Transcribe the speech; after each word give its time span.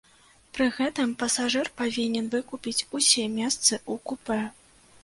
Пры 0.57 0.65
гэтым 0.77 1.13
пасажыр 1.19 1.69
павінен 1.83 2.25
выкупіць 2.37 2.85
усе 3.01 3.31
месцы 3.39 3.73
ў 3.91 3.95
купэ. 4.11 4.43